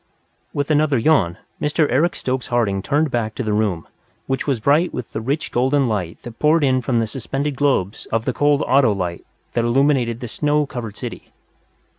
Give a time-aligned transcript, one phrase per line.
[0.51, 1.85] With another yawn, Mr.
[1.91, 3.87] Eric Stokes Harding turned back to the room,
[4.25, 8.07] which was bright with the rich golden light that poured in from the suspended globes
[8.07, 11.31] of the cold ato light that illuminated the snow covered city.